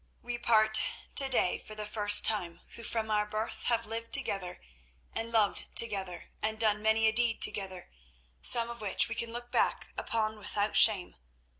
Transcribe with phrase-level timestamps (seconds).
[0.23, 0.81] We part
[1.13, 4.57] to day for the first time, who from our birth have lived together
[5.13, 7.87] and loved together and done many a deed together,
[8.41, 11.17] some of which we can look back upon without shame.